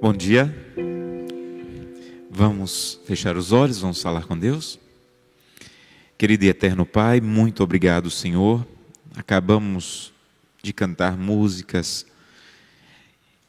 [0.00, 0.54] Bom dia.
[2.30, 4.78] Vamos fechar os olhos, vamos falar com Deus.
[6.16, 8.66] Querido e eterno Pai, muito obrigado, Senhor.
[9.16, 10.12] Acabamos
[10.62, 12.06] de cantar músicas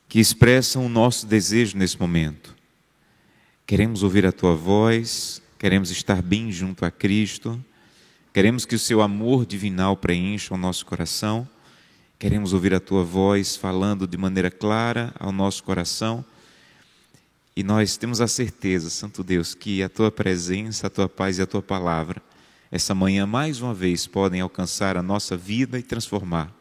[0.09, 2.55] que expressam o nosso desejo nesse momento.
[3.65, 7.63] Queremos ouvir a tua voz, queremos estar bem junto a Cristo,
[8.37, 11.49] queremos que o seu amor divinal preencha o nosso coração,
[12.19, 16.23] queremos ouvir a tua voz falando de maneira clara ao nosso coração
[17.55, 21.41] e nós temos a certeza, Santo Deus, que a tua presença, a tua paz e
[21.41, 22.21] a tua palavra,
[22.71, 26.53] essa manhã mais uma vez podem alcançar a nossa vida e transformar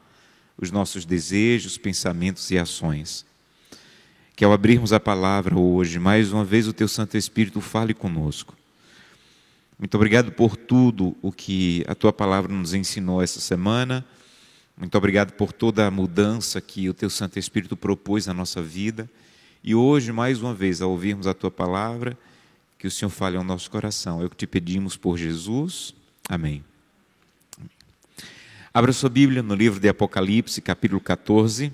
[0.57, 3.27] os nossos desejos, pensamentos e ações.
[4.35, 8.57] Que ao abrirmos a palavra hoje, mais uma vez o teu Santo Espírito fale conosco.
[9.79, 14.03] Muito obrigado por tudo o que a tua palavra nos ensinou essa semana.
[14.75, 19.09] Muito obrigado por toda a mudança que o teu Santo Espírito propôs na nossa vida.
[19.63, 22.17] E hoje, mais uma vez, ao ouvirmos a tua palavra,
[22.79, 24.23] que o Senhor fale ao nosso coração.
[24.23, 25.95] É o que te pedimos por Jesus.
[26.27, 26.65] Amém.
[28.73, 31.71] Abra sua Bíblia no livro de Apocalipse, capítulo 14.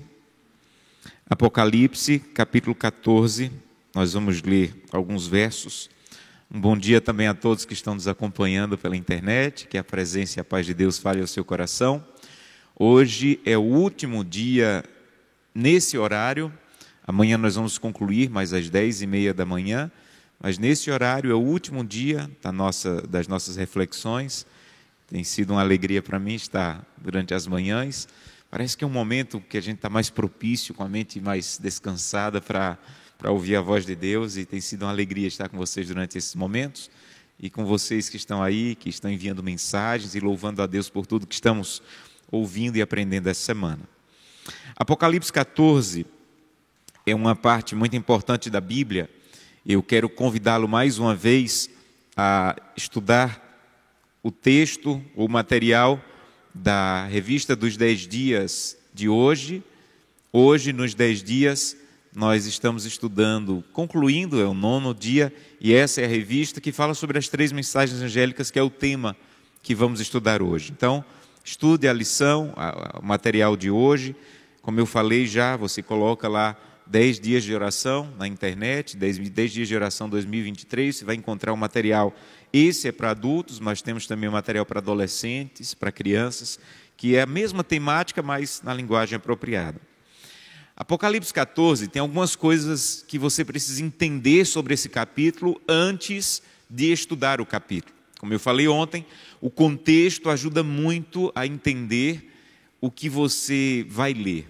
[1.29, 3.49] Apocalipse, capítulo 14.
[3.95, 5.89] Nós vamos ler alguns versos.
[6.53, 9.67] Um bom dia também a todos que estão nos acompanhando pela internet.
[9.67, 12.05] Que a presença e a paz de Deus fale ao seu coração.
[12.77, 14.83] Hoje é o último dia
[15.53, 16.53] nesse horário
[17.05, 19.91] Amanhã nós vamos concluir mais às dez e meia da manhã,
[20.39, 24.45] mas nesse horário é o último dia da nossa, das nossas reflexões.
[25.07, 28.07] Tem sido uma alegria para mim estar durante as manhãs.
[28.49, 31.59] Parece que é um momento que a gente está mais propício, com a mente mais
[31.61, 32.77] descansada para
[33.23, 36.17] para ouvir a voz de Deus e tem sido uma alegria estar com vocês durante
[36.17, 36.91] esses momentos
[37.39, 41.05] e com vocês que estão aí, que estão enviando mensagens e louvando a Deus por
[41.05, 41.81] tudo que estamos
[42.29, 43.79] ouvindo e aprendendo essa semana.
[44.75, 46.05] Apocalipse 14,
[47.05, 49.09] é uma parte muito importante da Bíblia.
[49.65, 51.69] Eu quero convidá-lo mais uma vez
[52.17, 53.41] a estudar
[54.21, 56.03] o texto, o material
[56.53, 59.63] da revista dos Dez Dias de hoje.
[60.29, 61.77] Hoje, nos Dez Dias,
[62.15, 66.93] nós estamos estudando, concluindo, é o nono dia, e essa é a revista que fala
[66.93, 69.15] sobre as três mensagens angélicas, que é o tema
[69.61, 70.71] que vamos estudar hoje.
[70.71, 71.03] Então,
[71.43, 72.53] estude a lição,
[73.01, 74.15] o material de hoje.
[74.61, 79.51] Como eu falei já, você coloca lá 10 dias de oração na internet, 10, 10
[79.51, 82.13] dias de oração 2023, você vai encontrar um material.
[82.51, 86.59] Esse é para adultos, mas temos também material para adolescentes, para crianças,
[86.95, 89.81] que é a mesma temática, mas na linguagem apropriada.
[90.75, 97.39] Apocalipse 14 tem algumas coisas que você precisa entender sobre esse capítulo antes de estudar
[97.39, 97.93] o capítulo.
[98.19, 99.05] Como eu falei ontem,
[99.39, 102.31] o contexto ajuda muito a entender
[102.81, 104.49] o que você vai ler.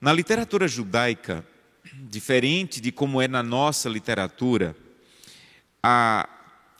[0.00, 1.46] Na literatura judaica,
[2.10, 4.76] diferente de como é na nossa literatura,
[5.80, 6.28] a,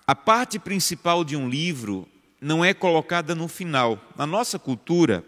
[0.04, 2.08] a parte principal de um livro
[2.40, 4.02] não é colocada no final.
[4.16, 5.24] Na nossa cultura,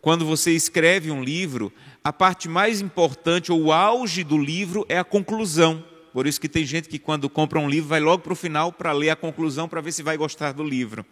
[0.00, 1.72] quando você escreve um livro,
[2.06, 5.84] a parte mais importante ou o auge do livro é a conclusão.
[6.12, 8.70] Por isso que tem gente que quando compra um livro vai logo para o final
[8.70, 11.04] para ler a conclusão para ver se vai gostar do livro.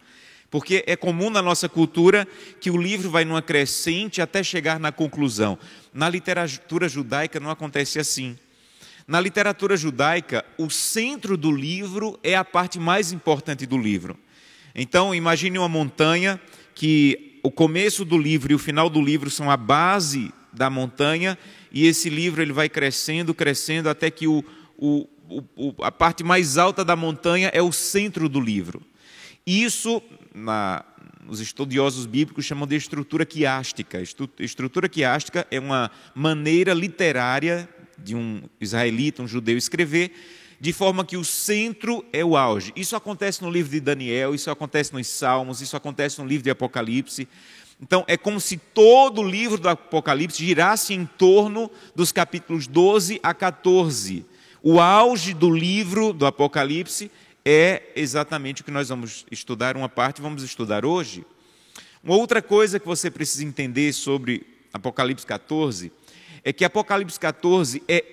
[0.49, 2.29] Porque é comum na nossa cultura
[2.61, 5.59] que o livro vai numa crescente até chegar na conclusão.
[5.93, 8.39] Na literatura judaica não acontece assim.
[9.05, 14.17] Na literatura judaica, o centro do livro é a parte mais importante do livro.
[14.77, 16.41] Então, imagine uma montanha
[16.73, 21.37] que o começo do livro e o final do livro são a base da montanha,
[21.73, 24.45] e esse livro ele vai crescendo, crescendo, até que o,
[24.79, 25.07] o,
[25.57, 28.83] o, a parte mais alta da montanha é o centro do livro.
[29.47, 30.01] Isso,
[30.35, 30.85] na,
[31.29, 34.01] os estudiosos bíblicos chamam de estrutura quiástica.
[34.39, 40.13] Estrutura quiástica é uma maneira literária de um israelita, um judeu, escrever,
[40.61, 42.73] de forma que o centro é o auge.
[42.77, 46.51] Isso acontece no livro de Daniel, isso acontece nos Salmos, isso acontece no livro de
[46.51, 47.29] Apocalipse.
[47.81, 53.21] Então, é como se todo o livro do Apocalipse girasse em torno dos capítulos 12
[53.23, 54.25] a 14.
[54.63, 57.11] O auge do livro do Apocalipse
[57.45, 61.27] é exatamente o que nós vamos estudar, uma parte vamos estudar hoje.
[62.03, 65.93] Uma outra coisa que você precisa entender sobre Apocalipse 14
[66.45, 68.05] é que Apocalipse 14 é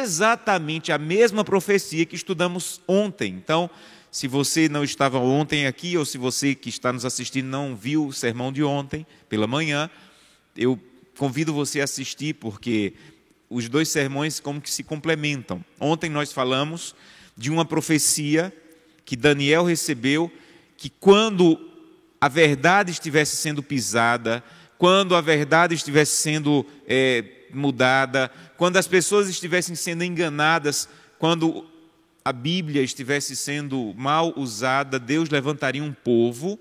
[0.00, 3.32] exatamente a mesma profecia que estudamos ontem.
[3.32, 3.70] Então,
[4.10, 8.06] se você não estava ontem aqui, ou se você que está nos assistindo não viu
[8.06, 9.90] o sermão de ontem, pela manhã,
[10.56, 10.78] eu
[11.16, 12.94] convido você a assistir, porque
[13.50, 15.64] os dois sermões como que se complementam.
[15.80, 16.94] Ontem nós falamos
[17.36, 18.52] de uma profecia
[19.04, 20.30] que Daniel recebeu,
[20.76, 21.58] que quando
[22.20, 24.42] a verdade estivesse sendo pisada,
[24.76, 30.88] quando a verdade estivesse sendo é, mudada, quando as pessoas estivessem sendo enganadas,
[31.18, 31.66] quando
[32.28, 36.58] a Bíblia estivesse sendo mal usada, Deus levantaria um povo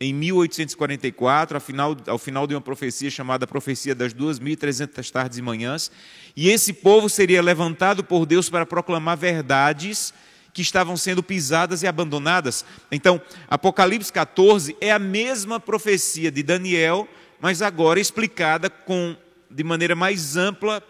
[0.00, 5.42] em 1844, ao final, ao final de uma profecia chamada Profecia das 2.300 tardes e
[5.42, 5.90] manhãs,
[6.34, 10.14] e esse povo seria levantado por Deus para proclamar verdades
[10.54, 12.64] que estavam sendo pisadas e abandonadas.
[12.90, 17.06] Então, Apocalipse 14 é a mesma profecia de Daniel,
[17.38, 19.14] mas agora explicada com,
[19.50, 20.82] de maneira mais ampla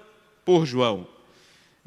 [0.45, 1.20] por João.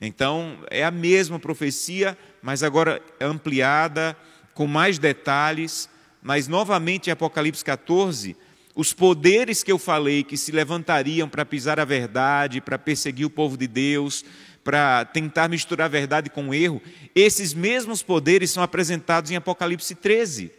[0.05, 4.17] Então, é a mesma profecia, mas agora ampliada,
[4.53, 5.89] com mais detalhes.
[6.21, 8.35] Mas, novamente, em Apocalipse 14,
[8.75, 13.29] os poderes que eu falei que se levantariam para pisar a verdade, para perseguir o
[13.29, 14.25] povo de Deus,
[14.61, 16.81] para tentar misturar a verdade com o erro,
[17.15, 20.51] esses mesmos poderes são apresentados em Apocalipse 13.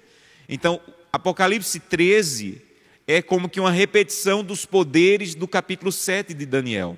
[0.48, 0.80] Então,
[1.12, 2.62] Apocalipse 13
[3.06, 6.96] é como que uma repetição dos poderes do capítulo 7 de Daniel.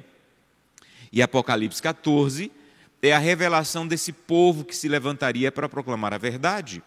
[1.17, 2.53] E Apocalipse 14
[3.01, 6.83] é a revelação desse povo que se levantaria para proclamar a verdade.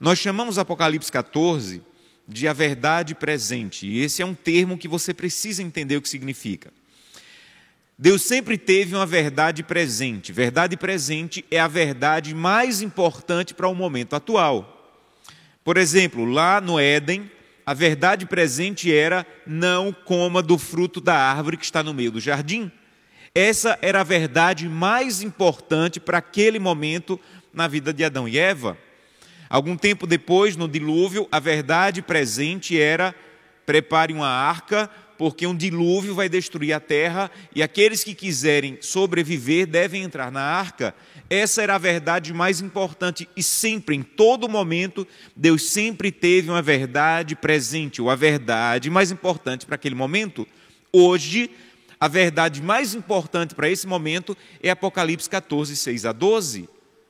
[0.00, 1.80] Nós chamamos Apocalipse 14
[2.26, 6.08] de a verdade presente, e esse é um termo que você precisa entender o que
[6.08, 6.72] significa.
[7.96, 10.32] Deus sempre teve uma verdade presente.
[10.32, 14.98] Verdade presente é a verdade mais importante para o momento atual.
[15.62, 17.30] Por exemplo, lá no Éden,
[17.64, 22.18] a verdade presente era: não coma do fruto da árvore que está no meio do
[22.18, 22.72] jardim.
[23.38, 27.20] Essa era a verdade mais importante para aquele momento
[27.52, 28.78] na vida de Adão e Eva.
[29.50, 33.14] Algum tempo depois, no dilúvio, a verdade presente era:
[33.66, 34.88] prepare uma arca,
[35.18, 40.40] porque um dilúvio vai destruir a terra e aqueles que quiserem sobreviver devem entrar na
[40.40, 40.94] arca.
[41.28, 45.06] Essa era a verdade mais importante e sempre, em todo momento,
[45.36, 50.48] Deus sempre teve uma verdade presente, ou a verdade mais importante para aquele momento.
[50.90, 51.50] Hoje,
[51.98, 56.68] a verdade mais importante para esse momento é Apocalipse 14, 6 a 12.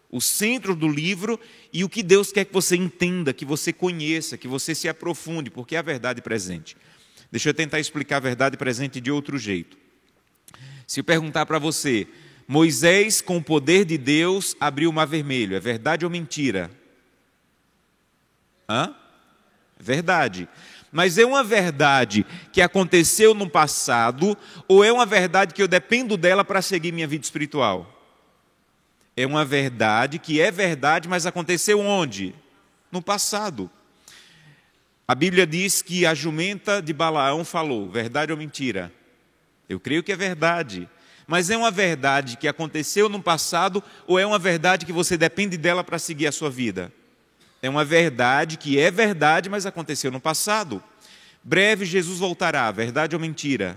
[0.08, 1.38] O centro do livro
[1.72, 5.50] e o que Deus quer que você entenda, que você conheça, que você se aprofunde,
[5.50, 6.76] porque é a verdade presente.
[7.30, 9.76] Deixa eu tentar explicar a verdade presente de outro jeito.
[10.86, 12.06] Se eu perguntar para você,
[12.46, 16.70] Moisés, com o poder de Deus, abriu o mar vermelho, é verdade ou mentira?
[18.68, 18.94] Hã?
[19.78, 20.48] Verdade
[20.96, 24.34] mas é uma verdade que aconteceu no passado
[24.66, 28.02] ou é uma verdade que eu dependo dela para seguir minha vida espiritual?
[29.14, 32.34] É uma verdade que é verdade, mas aconteceu onde?
[32.90, 33.70] No passado.
[35.06, 38.90] A Bíblia diz que a jumenta de Balaão falou, verdade ou mentira?
[39.68, 40.88] Eu creio que é verdade.
[41.26, 45.58] Mas é uma verdade que aconteceu no passado ou é uma verdade que você depende
[45.58, 46.90] dela para seguir a sua vida?
[47.66, 50.80] É uma verdade que é verdade, mas aconteceu no passado.
[51.42, 53.76] Breve Jesus voltará, verdade ou mentira?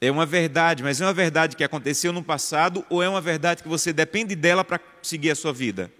[0.00, 3.64] É uma verdade, mas é uma verdade que aconteceu no passado ou é uma verdade
[3.64, 5.90] que você depende dela para seguir a sua vida?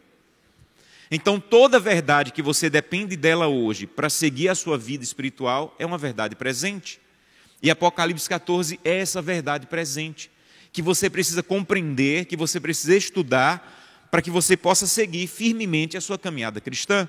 [1.10, 5.84] Então, toda verdade que você depende dela hoje para seguir a sua vida espiritual é
[5.84, 7.00] uma verdade presente.
[7.60, 10.30] E Apocalipse 14 é essa verdade presente,
[10.72, 13.77] que você precisa compreender, que você precisa estudar
[14.10, 17.08] para que você possa seguir firmemente a sua caminhada cristã.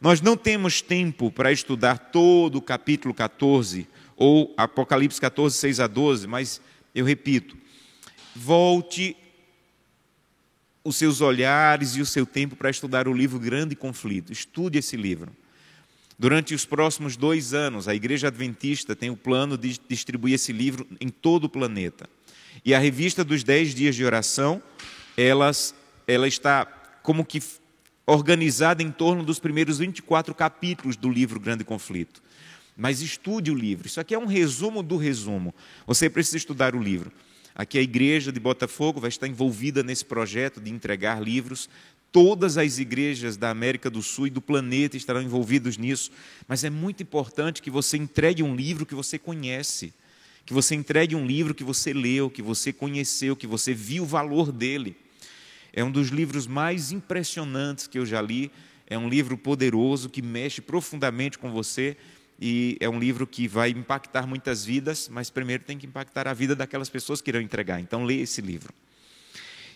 [0.00, 5.86] Nós não temos tempo para estudar todo o capítulo 14, ou Apocalipse 14, 6 a
[5.86, 6.60] 12, mas
[6.94, 7.56] eu repito,
[8.34, 9.16] volte
[10.84, 14.32] os seus olhares e o seu tempo para estudar o livro Grande Conflito.
[14.32, 15.30] Estude esse livro.
[16.18, 20.86] Durante os próximos dois anos, a Igreja Adventista tem o plano de distribuir esse livro
[21.00, 22.08] em todo o planeta.
[22.64, 24.60] E a revista dos Dez Dias de Oração,
[25.16, 25.74] elas
[26.08, 26.66] ela está
[27.02, 27.42] como que
[28.06, 32.22] organizada em torno dos primeiros 24 capítulos do livro Grande Conflito.
[32.74, 33.86] Mas estude o livro.
[33.86, 35.54] Isso aqui é um resumo do resumo.
[35.86, 37.12] Você precisa estudar o livro.
[37.54, 41.68] Aqui a igreja de Botafogo vai estar envolvida nesse projeto de entregar livros.
[42.10, 46.10] Todas as igrejas da América do Sul e do planeta estarão envolvidas nisso.
[46.46, 49.92] Mas é muito importante que você entregue um livro que você conhece,
[50.46, 54.06] que você entregue um livro que você leu, que você conheceu, que você viu o
[54.06, 54.96] valor dele.
[55.78, 58.50] É um dos livros mais impressionantes que eu já li.
[58.84, 61.96] É um livro poderoso que mexe profundamente com você
[62.40, 66.34] e é um livro que vai impactar muitas vidas, mas primeiro tem que impactar a
[66.34, 67.78] vida daquelas pessoas que irão entregar.
[67.78, 68.74] Então, leia esse livro.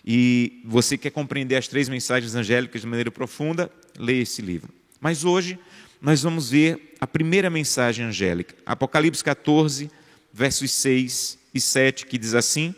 [0.05, 4.73] E você quer compreender as três mensagens angélicas de maneira profunda, leia esse livro.
[4.99, 5.57] Mas hoje
[6.01, 9.89] nós vamos ver a primeira mensagem angélica, Apocalipse 14,
[10.33, 12.75] versos 6 e 7, que diz assim: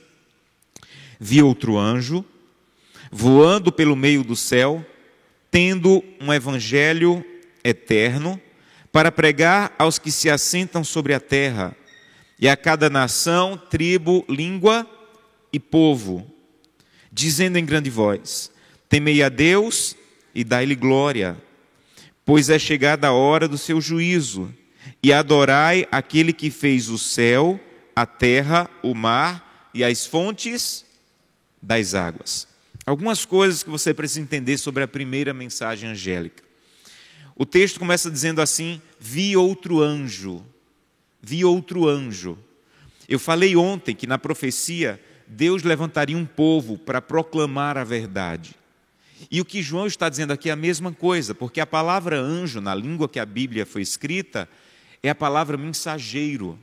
[1.20, 2.24] Vi outro anjo
[3.18, 4.86] voando pelo meio do céu,
[5.50, 7.24] tendo um evangelho
[7.64, 8.40] eterno,
[8.92, 11.74] para pregar aos que se assentam sobre a terra,
[12.38, 14.86] e a cada nação, tribo, língua
[15.54, 16.30] e povo,
[17.10, 18.52] dizendo em grande voz:
[18.90, 19.96] Temei a Deus
[20.34, 21.42] e dai-lhe glória,
[22.26, 24.54] pois é chegada a hora do seu juízo,
[25.02, 27.58] e adorai aquele que fez o céu,
[27.96, 30.86] a terra, o mar e as fontes
[31.62, 32.54] das águas.
[32.86, 36.44] Algumas coisas que você precisa entender sobre a primeira mensagem angélica.
[37.36, 40.46] O texto começa dizendo assim: Vi outro anjo.
[41.22, 42.38] Vi outro anjo.
[43.10, 48.56] Eu falei ontem que na profecia Deus levantaria um povo para proclamar a verdade.
[49.32, 52.62] E o que João está dizendo aqui é a mesma coisa, porque a palavra anjo,
[52.62, 54.48] na língua que a Bíblia foi escrita,
[55.02, 56.60] é a palavra mensageiro.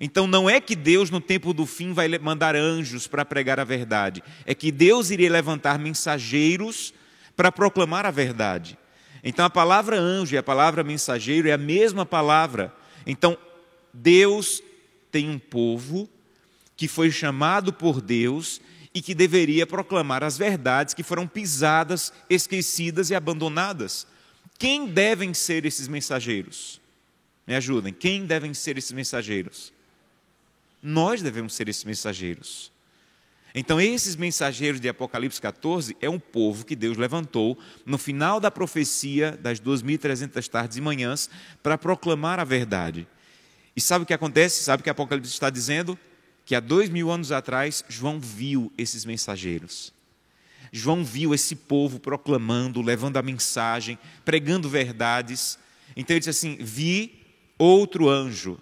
[0.00, 3.64] Então não é que Deus no tempo do fim vai mandar anjos para pregar a
[3.64, 6.92] verdade, é que Deus iria levantar mensageiros
[7.36, 8.78] para proclamar a verdade.
[9.22, 12.74] Então a palavra anjo e a palavra mensageiro é a mesma palavra.
[13.06, 13.38] Então
[13.92, 14.62] Deus
[15.10, 16.08] tem um povo
[16.76, 18.60] que foi chamado por Deus
[18.94, 24.06] e que deveria proclamar as verdades que foram pisadas, esquecidas e abandonadas.
[24.58, 26.80] Quem devem ser esses mensageiros?
[27.46, 27.92] Me ajudem.
[27.92, 29.72] Quem devem ser esses mensageiros?
[30.82, 32.72] Nós devemos ser esses mensageiros.
[33.54, 38.50] Então, esses mensageiros de Apocalipse 14 é um povo que Deus levantou no final da
[38.50, 41.28] profecia das 2.300 tardes e manhãs
[41.62, 43.06] para proclamar a verdade.
[43.76, 44.64] E sabe o que acontece?
[44.64, 45.98] Sabe o que Apocalipse está dizendo?
[46.46, 49.92] Que há dois mil anos atrás, João viu esses mensageiros.
[50.72, 55.58] João viu esse povo proclamando, levando a mensagem, pregando verdades.
[55.94, 57.20] Então ele disse assim: Vi
[57.58, 58.58] outro anjo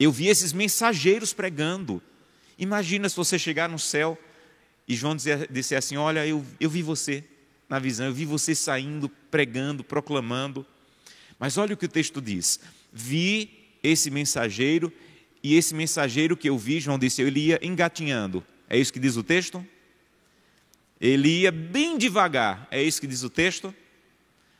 [0.00, 2.02] eu vi esses mensageiros pregando.
[2.58, 4.18] Imagina se você chegar no céu
[4.88, 7.22] e João dizer, assim: Olha, eu, eu vi você
[7.68, 10.66] na visão, eu vi você saindo, pregando, proclamando.
[11.38, 12.58] Mas olha o que o texto diz:
[12.90, 13.50] Vi
[13.82, 14.90] esse mensageiro,
[15.42, 18.42] e esse mensageiro que eu vi, João disse, ele ia engatinhando.
[18.70, 19.64] É isso que diz o texto?
[20.98, 22.66] Ele ia bem devagar.
[22.70, 23.74] É isso que diz o texto?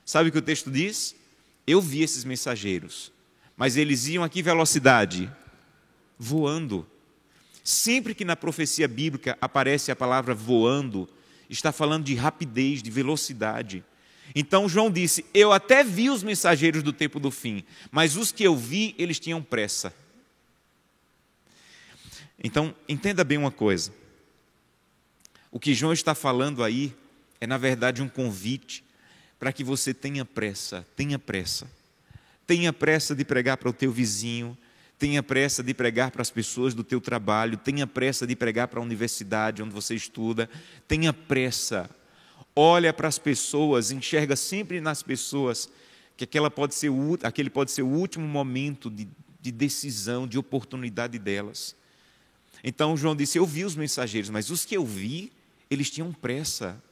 [0.04, 1.14] Sabe o que o texto diz?
[1.66, 3.11] Eu vi esses mensageiros
[3.61, 5.31] mas eles iam aqui velocidade,
[6.19, 6.87] voando.
[7.62, 11.07] Sempre que na profecia bíblica aparece a palavra voando,
[11.50, 13.85] está falando de rapidez, de velocidade.
[14.35, 18.45] Então João disse: Eu até vi os mensageiros do tempo do fim, mas os que
[18.45, 19.93] eu vi, eles tinham pressa.
[22.43, 23.93] Então, entenda bem uma coisa.
[25.52, 26.95] O que João está falando aí
[27.38, 28.83] é, na verdade, um convite
[29.38, 31.71] para que você tenha pressa, tenha pressa.
[32.50, 34.59] Tenha pressa de pregar para o teu vizinho,
[34.99, 38.80] tenha pressa de pregar para as pessoas do teu trabalho, tenha pressa de pregar para
[38.80, 40.50] a universidade onde você estuda,
[40.88, 41.88] tenha pressa.
[42.57, 45.71] Olha para as pessoas, enxerga sempre nas pessoas
[46.16, 46.90] que aquela pode ser
[47.23, 49.07] aquele pode ser o último momento de,
[49.40, 51.76] de decisão, de oportunidade delas.
[52.64, 55.30] Então João disse: Eu vi os mensageiros, mas os que eu vi,
[55.71, 56.83] eles tinham pressa.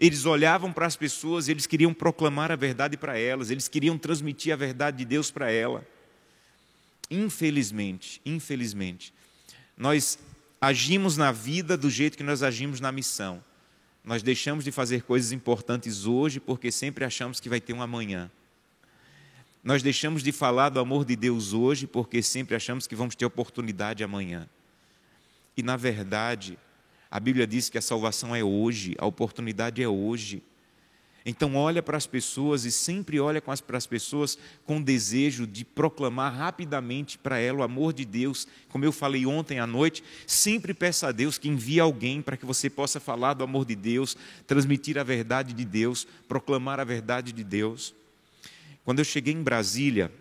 [0.00, 4.52] Eles olhavam para as pessoas, eles queriam proclamar a verdade para elas, eles queriam transmitir
[4.52, 5.86] a verdade de Deus para ela.
[7.10, 9.12] Infelizmente, infelizmente,
[9.76, 10.18] nós
[10.60, 13.42] agimos na vida do jeito que nós agimos na missão.
[14.04, 18.30] Nós deixamos de fazer coisas importantes hoje porque sempre achamos que vai ter um amanhã.
[19.62, 23.24] Nós deixamos de falar do amor de Deus hoje porque sempre achamos que vamos ter
[23.24, 24.48] oportunidade amanhã.
[25.56, 26.56] E na verdade,
[27.16, 30.42] a Bíblia diz que a salvação é hoje, a oportunidade é hoje.
[31.24, 36.34] Então olha para as pessoas e sempre olha para as pessoas com desejo de proclamar
[36.34, 38.46] rapidamente para ela o amor de Deus.
[38.68, 42.44] Como eu falei ontem à noite, sempre peça a Deus que envie alguém para que
[42.44, 44.14] você possa falar do amor de Deus,
[44.46, 47.94] transmitir a verdade de Deus, proclamar a verdade de Deus.
[48.84, 50.12] Quando eu cheguei em Brasília,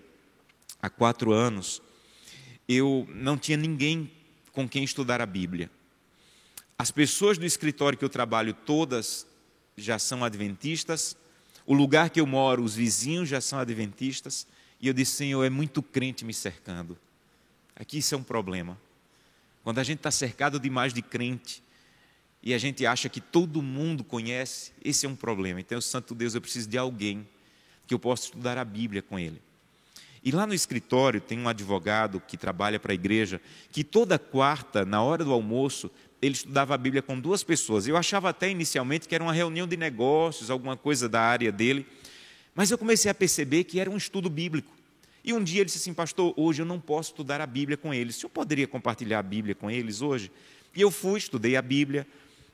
[0.81, 1.81] há quatro anos,
[2.69, 4.09] eu não tinha ninguém
[4.53, 5.69] com quem estudar a Bíblia.
[6.77, 9.25] As pessoas do escritório que eu trabalho, todas
[9.77, 11.15] já são adventistas.
[11.65, 14.45] O lugar que eu moro, os vizinhos já são adventistas.
[14.81, 16.97] E eu disse, Senhor, é muito crente me cercando.
[17.75, 18.77] Aqui isso é um problema.
[19.63, 21.63] Quando a gente está cercado demais de crente
[22.43, 25.59] e a gente acha que todo mundo conhece, esse é um problema.
[25.59, 27.27] Então, Santo Deus, eu preciso de alguém
[27.87, 29.41] que eu possa estudar a Bíblia com ele.
[30.23, 33.39] E lá no escritório tem um advogado que trabalha para a igreja,
[33.71, 35.91] que toda quarta, na hora do almoço,
[36.21, 37.87] ele estudava a Bíblia com duas pessoas.
[37.87, 41.85] Eu achava até inicialmente que era uma reunião de negócios, alguma coisa da área dele,
[42.53, 44.73] mas eu comecei a perceber que era um estudo bíblico.
[45.23, 47.93] E um dia ele disse assim, pastor, hoje eu não posso estudar a Bíblia com
[47.93, 48.15] eles.
[48.15, 50.31] O senhor poderia compartilhar a Bíblia com eles hoje?
[50.75, 52.07] E eu fui, estudei a Bíblia.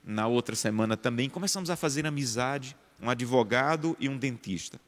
[0.04, 4.80] Na outra semana também começamos a fazer amizade, um advogado e um dentista.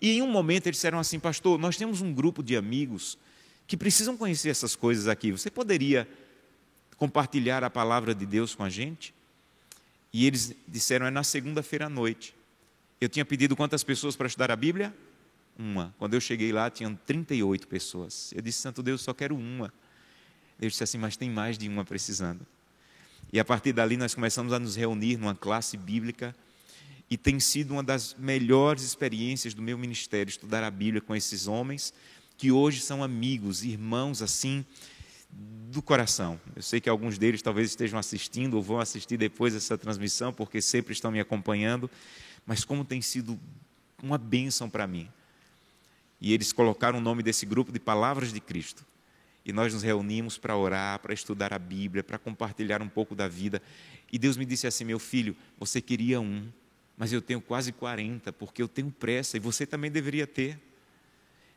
[0.00, 3.18] E em um momento eles disseram assim, pastor, nós temos um grupo de amigos
[3.66, 5.32] que precisam conhecer essas coisas aqui.
[5.32, 6.06] Você poderia
[6.96, 9.14] compartilhar a palavra de Deus com a gente?
[10.12, 12.34] E eles disseram, é na segunda-feira à noite.
[13.00, 14.94] Eu tinha pedido quantas pessoas para estudar a Bíblia?
[15.58, 15.94] Uma.
[15.98, 18.32] Quando eu cheguei lá, tinham 38 pessoas.
[18.34, 19.72] Eu disse, Santo Deus, só quero uma.
[20.58, 22.46] Deus disse assim, mas tem mais de uma precisando.
[23.32, 26.34] E a partir dali nós começamos a nos reunir numa classe bíblica
[27.10, 31.46] e tem sido uma das melhores experiências do meu ministério estudar a Bíblia com esses
[31.46, 31.92] homens
[32.36, 34.64] que hoje são amigos, irmãos assim
[35.30, 36.40] do coração.
[36.54, 40.60] Eu sei que alguns deles talvez estejam assistindo ou vão assistir depois essa transmissão porque
[40.62, 41.90] sempre estão me acompanhando,
[42.46, 43.38] mas como tem sido
[44.02, 45.08] uma bênção para mim.
[46.20, 48.84] E eles colocaram o nome desse grupo de Palavras de Cristo.
[49.44, 53.28] E nós nos reunimos para orar, para estudar a Bíblia, para compartilhar um pouco da
[53.28, 53.62] vida.
[54.10, 56.48] E Deus me disse assim: meu filho, você queria um,
[56.96, 60.58] mas eu tenho quase 40, porque eu tenho pressa, e você também deveria ter.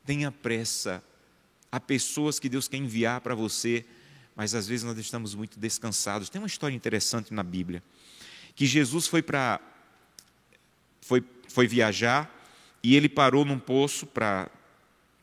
[0.06, 1.04] Tenha pressa.
[1.72, 3.86] Há pessoas que Deus quer enviar para você,
[4.36, 6.30] mas às vezes nós estamos muito descansados.
[6.30, 7.84] Tem uma história interessante na Bíblia,
[8.56, 9.60] que Jesus foi para
[11.02, 12.30] foi, foi viajar
[12.84, 14.50] e ele parou num poço para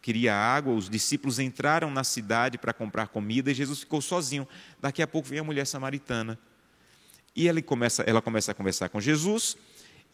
[0.02, 4.46] queria água, os discípulos entraram na cidade para comprar comida e Jesus ficou sozinho.
[4.80, 6.38] Daqui a pouco vem a mulher samaritana.
[7.34, 9.56] E ela começa, ela começa a conversar com Jesus,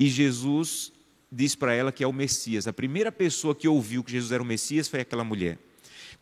[0.00, 0.92] e Jesus
[1.30, 2.66] diz para ela que é o Messias.
[2.66, 5.58] A primeira pessoa que ouviu que Jesus era o Messias foi aquela mulher.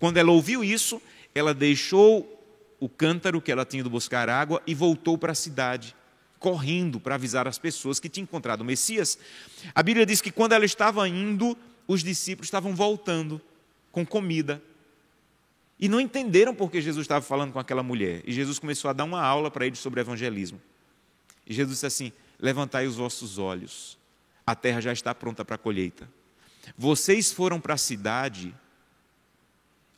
[0.01, 1.01] Quando ela ouviu isso,
[1.35, 2.39] ela deixou
[2.81, 5.95] o cântaro que ela tinha ido buscar água e voltou para a cidade,
[6.39, 9.19] correndo para avisar as pessoas que tinha encontrado o Messias.
[9.75, 13.41] A Bíblia diz que quando ela estava indo, os discípulos estavam voltando
[13.93, 14.63] com comida.
[15.79, 18.23] E não entenderam porque Jesus estava falando com aquela mulher.
[18.27, 20.61] E Jesus começou a dar uma aula para eles sobre evangelismo.
[21.47, 23.99] E Jesus disse assim: Levantai os vossos olhos,
[24.47, 26.09] a terra já está pronta para a colheita.
[26.77, 28.55] Vocês foram para a cidade,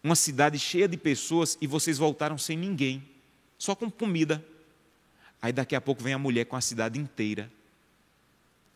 [0.03, 3.03] uma cidade cheia de pessoas, e vocês voltaram sem ninguém,
[3.57, 4.45] só com comida.
[5.41, 7.51] Aí daqui a pouco vem a mulher com a cidade inteira.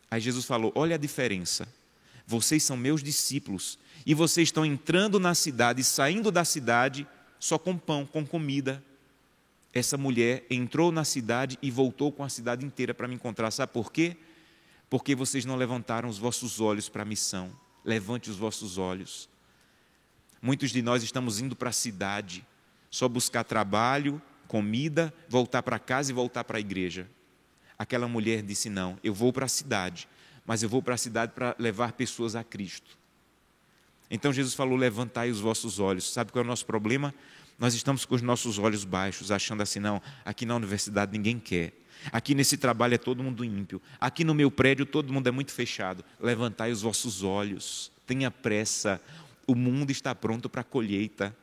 [0.09, 1.67] Aí Jesus falou: Olha a diferença.
[2.25, 7.07] Vocês são meus discípulos e vocês estão entrando na cidade, saindo da cidade
[7.39, 8.83] só com pão, com comida.
[9.73, 13.51] Essa mulher entrou na cidade e voltou com a cidade inteira para me encontrar.
[13.51, 14.17] Sabe por quê?
[14.89, 17.51] Porque vocês não levantaram os vossos olhos para a missão.
[17.85, 19.29] Levante os vossos olhos.
[20.47, 22.41] Muitos de nós estamos indo para a cidade
[22.89, 27.05] só buscar trabalho, comida, voltar para casa e voltar para a igreja.
[27.77, 30.07] Aquela mulher disse: Não, eu vou para a cidade,
[30.45, 32.97] mas eu vou para a cidade para levar pessoas a Cristo.
[34.09, 36.13] Então Jesus falou: levantai os vossos olhos.
[36.13, 37.13] Sabe qual é o nosso problema?
[37.59, 41.73] Nós estamos com os nossos olhos baixos, achando assim: não, aqui na universidade ninguém quer.
[42.09, 43.81] Aqui nesse trabalho é todo mundo ímpio.
[43.99, 46.05] Aqui no meu prédio todo mundo é muito fechado.
[46.21, 49.01] Levantai os vossos olhos, tenha pressa.
[49.47, 51.35] O mundo está pronto para a colheita.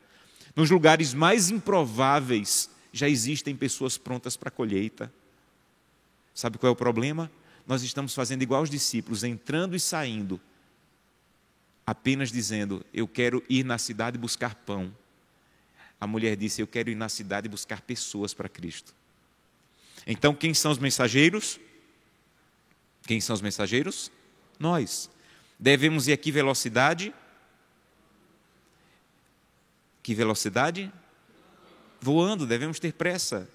[0.55, 5.13] Nos lugares mais improváveis já existem pessoas prontas para a colheita.
[6.33, 7.31] Sabe qual é o problema?
[7.67, 10.41] nós estamos fazendo igual os discípulos, entrando e saindo,
[11.87, 14.95] apenas dizendo: Eu quero ir na cidade buscar pão.
[16.01, 18.95] A mulher disse: Eu quero ir na cidade buscar pessoas para Cristo.
[20.07, 21.59] Então, quem são os mensageiros?
[23.07, 24.11] Quem são os mensageiros?
[24.59, 25.11] Nós.
[25.59, 27.15] Devemos ir aqui velocidade?
[30.05, 30.93] Que velocidade?
[31.99, 33.49] Voando, devemos ter pressa.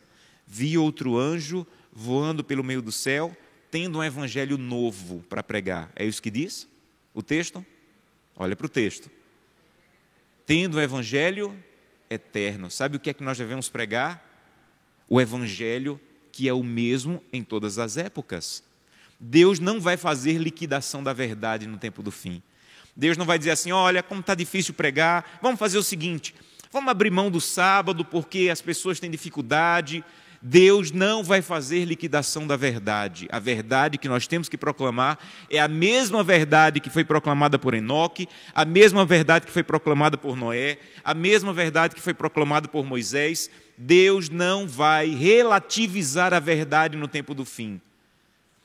[0.48, 3.38] Vi outro anjo voando pelo meio do céu
[3.70, 5.92] tendo um evangelho novo para pregar.
[5.96, 6.68] É isso que diz
[7.14, 7.64] o texto?
[8.36, 9.12] Olha para o texto.
[10.44, 11.56] Tendo um evangelho
[12.10, 12.72] eterno.
[12.72, 14.26] Sabe o que é que nós devemos pregar?
[15.08, 18.64] O evangelho que é o mesmo em todas as épocas.
[19.20, 22.42] Deus não vai fazer liquidação da verdade no tempo do fim.
[22.96, 26.34] Deus não vai dizer assim: olha, como está difícil pregar, vamos fazer o seguinte,
[26.72, 30.04] vamos abrir mão do sábado porque as pessoas têm dificuldade,
[30.42, 33.28] Deus não vai fazer liquidação da verdade.
[33.32, 37.74] A verdade que nós temos que proclamar é a mesma verdade que foi proclamada por
[37.74, 42.68] Enoque, a mesma verdade que foi proclamada por Noé, a mesma verdade que foi proclamada
[42.68, 43.50] por Moisés.
[43.78, 47.82] Deus não vai relativizar a verdade no tempo do fim.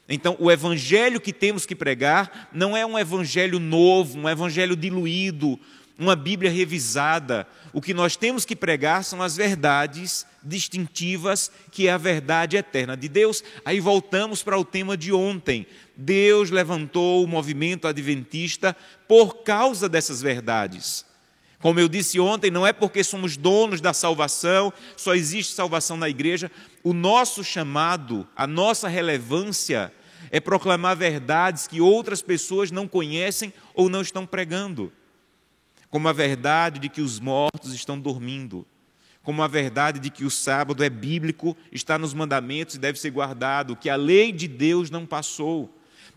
[0.09, 5.59] Então, o evangelho que temos que pregar não é um evangelho novo, um evangelho diluído,
[5.99, 7.47] uma Bíblia revisada.
[7.73, 12.97] O que nós temos que pregar são as verdades distintivas, que é a verdade eterna
[12.97, 13.43] de Deus.
[13.65, 15.67] Aí voltamos para o tema de ontem.
[15.97, 18.77] Deus levantou o movimento adventista
[19.09, 21.07] por causa dessas verdades.
[21.65, 26.11] Como eu disse ontem, não é porque somos donos da salvação, só existe salvação na
[26.11, 26.51] igreja.
[26.83, 29.91] O nosso chamado, a nossa relevância
[30.31, 34.93] é proclamar verdades que outras pessoas não conhecem ou não estão pregando,
[35.89, 38.67] como a verdade de que os mortos estão dormindo,
[39.23, 43.09] como a verdade de que o sábado é bíblico, está nos mandamentos e deve ser
[43.09, 45.75] guardado, que a lei de Deus não passou,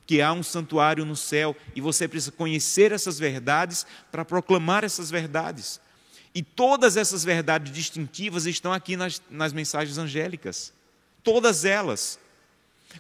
[0.07, 5.11] que há um santuário no céu e você precisa conhecer essas verdades para proclamar essas
[5.11, 5.81] verdades.
[6.33, 10.71] E todas essas verdades distintivas estão aqui nas, nas mensagens angélicas.
[11.23, 12.17] Todas elas.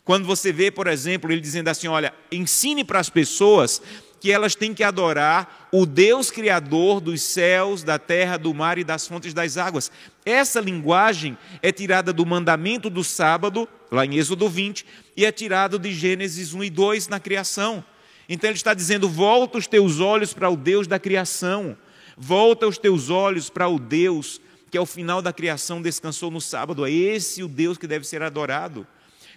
[0.03, 3.81] Quando você vê, por exemplo, ele dizendo assim: olha, ensine para as pessoas
[4.19, 8.83] que elas têm que adorar o Deus Criador dos céus, da terra, do mar e
[8.83, 9.91] das fontes das águas.
[10.25, 15.77] Essa linguagem é tirada do mandamento do sábado, lá em Êxodo 20, e é tirada
[15.79, 17.83] de Gênesis 1 e 2 na criação.
[18.29, 21.77] Então ele está dizendo: volta os teus olhos para o Deus da criação.
[22.17, 26.85] Volta os teus olhos para o Deus que ao final da criação descansou no sábado.
[26.85, 28.85] É esse o Deus que deve ser adorado.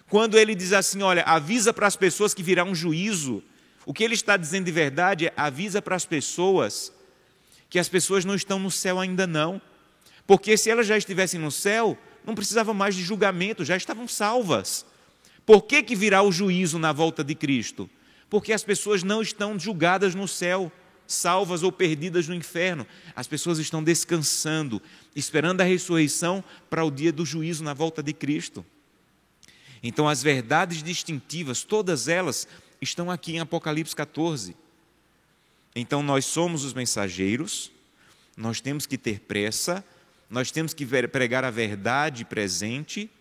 [0.09, 3.41] Quando ele diz assim, olha, avisa para as pessoas que virá um juízo,
[3.85, 6.91] o que ele está dizendo de verdade é avisa para as pessoas
[7.69, 9.61] que as pessoas não estão no céu ainda não.
[10.27, 14.85] Porque se elas já estivessem no céu, não precisava mais de julgamento, já estavam salvas.
[15.45, 17.89] Por que, que virá o juízo na volta de Cristo?
[18.29, 20.71] Porque as pessoas não estão julgadas no céu
[21.11, 22.87] salvas ou perdidas no inferno.
[23.15, 24.81] As pessoas estão descansando,
[25.15, 28.65] esperando a ressurreição para o dia do juízo na volta de Cristo.
[29.83, 32.47] Então, as verdades distintivas, todas elas,
[32.79, 34.55] estão aqui em Apocalipse 14.
[35.75, 37.71] Então, nós somos os mensageiros,
[38.37, 39.83] nós temos que ter pressa,
[40.31, 43.11] nós temos que pregar a verdade presente,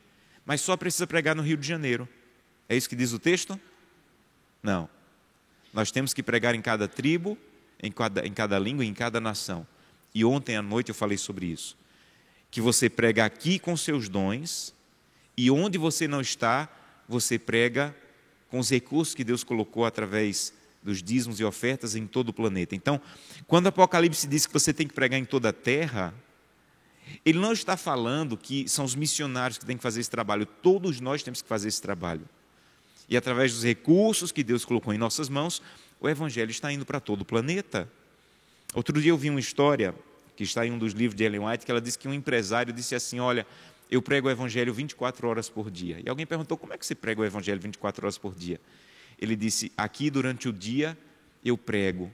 [0.47, 2.09] mas só precisa pregar no Rio de Janeiro.
[2.69, 3.61] É isso que diz o texto?
[4.63, 4.89] Não.
[5.75, 7.37] Nós temos que pregar em cada tribo,
[7.83, 9.67] em cada, em cada língua em cada nação.
[10.15, 11.77] E ontem à noite eu falei sobre isso.
[12.49, 14.73] Que você prega aqui com seus dons,
[15.37, 16.69] e onde você não está,
[17.09, 17.95] você prega
[18.49, 22.77] com os recursos que Deus colocou através dos dízimos e ofertas em todo o planeta.
[22.77, 23.01] Então,
[23.49, 26.15] quando Apocalipse diz que você tem que pregar em toda a terra,
[27.25, 31.01] ele não está falando que são os missionários que têm que fazer esse trabalho, todos
[31.01, 32.29] nós temos que fazer esse trabalho.
[33.09, 35.61] E através dos recursos que Deus colocou em nossas mãos,
[36.01, 37.91] o Evangelho está indo para todo o planeta.
[38.73, 39.95] Outro dia eu vi uma história,
[40.37, 42.73] que está em um dos livros de Ellen White, que ela disse que um empresário
[42.73, 43.47] disse assim: Olha,
[43.91, 46.01] eu prego o Evangelho 24 horas por dia.
[46.05, 48.61] E alguém perguntou: Como é que você prega o Evangelho 24 horas por dia?
[49.19, 50.97] Ele disse: Aqui durante o dia
[51.45, 52.13] eu prego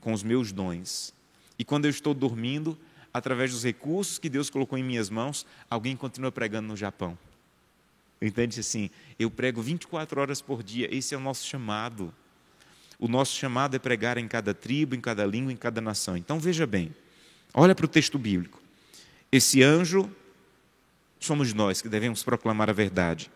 [0.00, 1.12] com os meus dons.
[1.58, 2.78] E quando eu estou dormindo,
[3.16, 7.16] através dos recursos que Deus colocou em minhas mãos, alguém continua pregando no Japão.
[8.20, 8.90] Entende assim?
[9.18, 12.12] Eu prego 24 horas por dia, esse é o nosso chamado.
[12.98, 16.16] O nosso chamado é pregar em cada tribo, em cada língua, em cada nação.
[16.16, 16.94] Então veja bem,
[17.52, 18.60] olha para o texto bíblico.
[19.30, 20.10] Esse anjo
[21.20, 23.30] somos nós que devemos proclamar a verdade.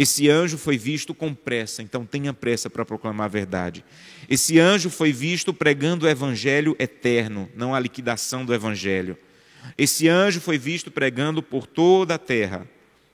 [0.00, 3.84] Esse anjo foi visto com pressa, então tenha pressa para proclamar a verdade.
[4.30, 9.14] Esse anjo foi visto pregando o evangelho eterno, não a liquidação do evangelho.
[9.76, 12.66] Esse anjo foi visto pregando por toda a terra.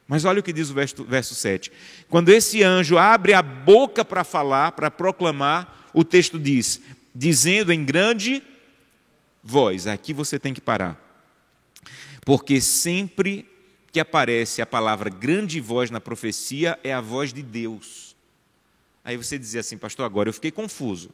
[0.07, 1.73] Mas olha o que diz o verso, verso 7.
[2.09, 6.81] Quando esse anjo abre a boca para falar, para proclamar, o texto diz:
[7.13, 8.41] dizendo em grande
[9.43, 9.89] voz.
[9.89, 10.97] Aqui você tem que parar.
[12.25, 13.45] Porque sempre
[13.97, 18.15] que aparece a palavra grande voz na profecia, é a voz de Deus.
[19.03, 21.09] Aí você dizia assim, pastor, agora eu fiquei confuso.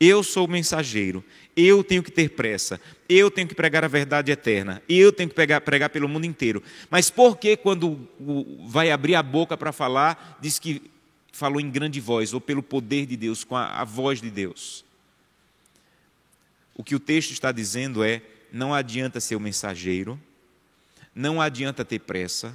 [0.00, 1.22] Eu sou o mensageiro,
[1.54, 5.34] eu tenho que ter pressa, eu tenho que pregar a verdade eterna, eu tenho que
[5.34, 6.62] pregar, pregar pelo mundo inteiro.
[6.88, 8.08] Mas por que, quando
[8.66, 10.90] vai abrir a boca para falar, diz que
[11.30, 14.82] falou em grande voz, ou pelo poder de Deus, com a, a voz de Deus?
[16.74, 20.18] O que o texto está dizendo é: não adianta ser o mensageiro,
[21.18, 22.54] não adianta ter pressa,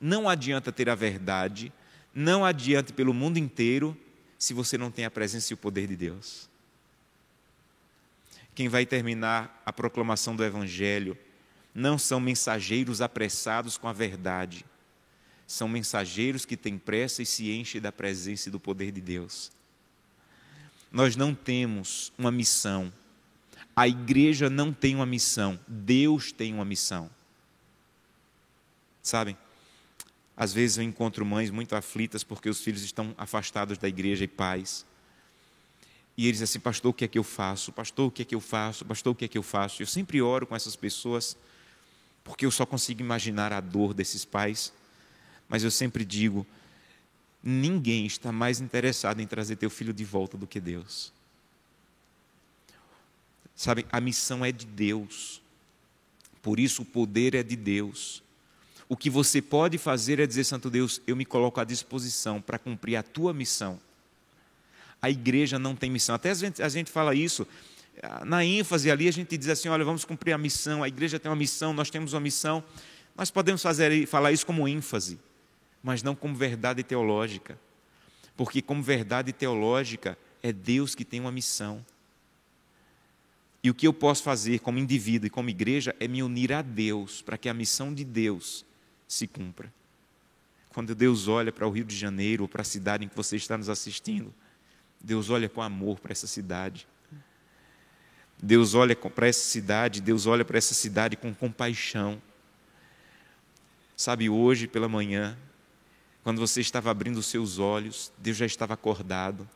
[0.00, 1.72] não adianta ter a verdade,
[2.14, 3.96] não adianta pelo mundo inteiro
[4.38, 6.50] se você não tem a presença e o poder de Deus
[8.60, 11.16] quem vai terminar a proclamação do Evangelho
[11.74, 14.66] não são mensageiros apressados com a verdade,
[15.46, 19.50] são mensageiros que têm pressa e se enchem da presença e do poder de Deus.
[20.92, 22.92] Nós não temos uma missão,
[23.74, 27.08] a igreja não tem uma missão, Deus tem uma missão.
[29.02, 29.36] Sabem?
[30.36, 34.28] Às vezes eu encontro mães muito aflitas porque os filhos estão afastados da igreja e
[34.28, 34.86] pais.
[36.16, 37.72] E eles assim, pastor, o que é que eu faço?
[37.72, 38.84] Pastor, o que é que eu faço?
[38.84, 39.82] Pastor, o que é que eu faço?
[39.82, 41.36] Eu sempre oro com essas pessoas,
[42.24, 44.72] porque eu só consigo imaginar a dor desses pais.
[45.48, 46.46] Mas eu sempre digo,
[47.42, 51.12] ninguém está mais interessado em trazer teu filho de volta do que Deus.
[53.54, 55.42] Sabe, a missão é de Deus.
[56.40, 58.22] Por isso o poder é de Deus.
[58.90, 62.58] O que você pode fazer é dizer, Santo Deus, eu me coloco à disposição para
[62.58, 63.78] cumprir a tua missão.
[65.00, 66.12] A igreja não tem missão.
[66.16, 67.46] Até a gente, a gente fala isso,
[68.24, 71.30] na ênfase ali, a gente diz assim: olha, vamos cumprir a missão, a igreja tem
[71.30, 72.64] uma missão, nós temos uma missão.
[73.16, 75.20] Nós podemos fazer, falar isso como ênfase,
[75.80, 77.56] mas não como verdade teológica.
[78.36, 81.86] Porque, como verdade teológica, é Deus que tem uma missão.
[83.62, 86.60] E o que eu posso fazer como indivíduo e como igreja é me unir a
[86.60, 88.68] Deus, para que a missão de Deus
[89.10, 89.72] se cumpra.
[90.68, 93.34] Quando Deus olha para o Rio de Janeiro, ou para a cidade em que você
[93.34, 94.32] está nos assistindo,
[95.00, 96.86] Deus olha com amor para essa cidade.
[98.40, 102.22] Deus olha para essa cidade, Deus olha para essa cidade com compaixão.
[103.96, 105.36] Sabe, hoje pela manhã,
[106.22, 109.48] quando você estava abrindo os seus olhos, Deus já estava acordado.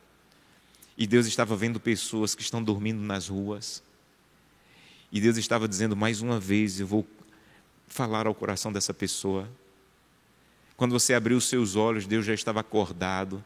[0.97, 3.81] E Deus estava vendo pessoas que estão dormindo nas ruas.
[5.11, 7.07] E Deus estava dizendo mais uma vez: Eu vou
[7.87, 9.49] falar ao coração dessa pessoa.
[10.77, 13.43] Quando você abriu os seus olhos, Deus já estava acordado.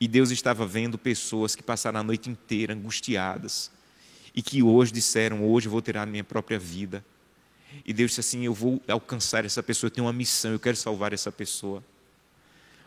[0.00, 3.70] E Deus estava vendo pessoas que passaram a noite inteira angustiadas.
[4.34, 7.04] E que hoje disseram: Hoje vou tirar a minha própria vida.
[7.84, 10.76] E Deus disse assim: Eu vou alcançar essa pessoa, eu tenho uma missão, eu quero
[10.76, 11.82] salvar essa pessoa.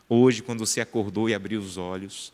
[0.08, 2.34] Hoje, quando você acordou e abriu os olhos,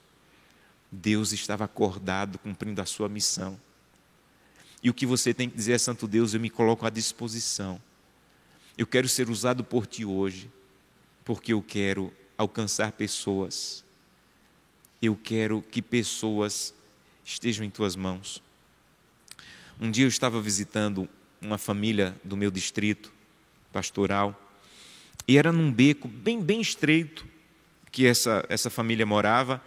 [0.91, 3.59] Deus estava acordado cumprindo a sua missão.
[4.81, 7.81] E o que você tem que dizer é: Santo Deus, eu me coloco à disposição.
[8.77, 10.51] Eu quero ser usado por Ti hoje,
[11.25, 13.83] porque eu quero alcançar pessoas.
[15.01, 16.73] Eu quero que pessoas
[17.25, 18.41] estejam em Tuas mãos.
[19.81, 21.09] Um dia eu estava visitando
[21.41, 23.11] uma família do meu distrito
[23.73, 24.39] pastoral.
[25.27, 27.25] E era num beco bem, bem estreito
[27.91, 29.61] que essa, essa família morava,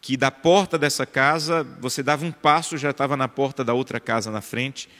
[0.00, 3.98] que da porta dessa casa, você dava um passo, já estava na porta da outra
[3.98, 4.90] casa na frente,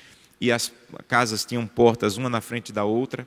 [0.41, 0.73] e as
[1.07, 3.27] casas tinham portas uma na frente da outra.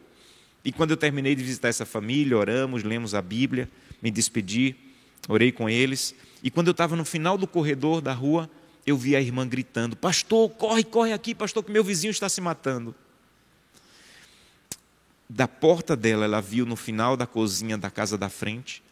[0.66, 3.70] E quando eu terminei de visitar essa família, oramos, lemos a Bíblia,
[4.02, 4.76] me despedi,
[5.30, 8.50] orei com eles, e quando eu estava no final do corredor da rua,
[8.86, 12.42] eu vi a irmã gritando: Pastor, corre, corre aqui, pastor, que meu vizinho está se
[12.42, 12.96] matando.
[15.30, 18.84] Da porta dela, ela viu no final da cozinha da casa da frente,